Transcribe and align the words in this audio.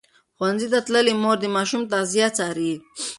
ښوونځې 0.35 0.67
تللې 0.85 1.13
مور 1.21 1.37
د 1.41 1.45
ماشوم 1.55 1.81
تغذیه 1.91 2.27
څاري. 2.37 2.73